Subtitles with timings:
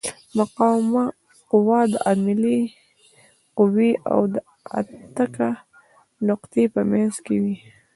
[0.37, 1.03] مقاومه
[1.51, 2.59] قوه د عاملې
[3.57, 4.35] قوې او د
[4.79, 5.51] اتکا
[6.27, 7.57] نقطې په منځ کې وي.